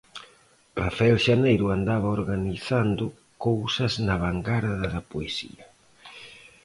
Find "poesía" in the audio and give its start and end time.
5.11-5.65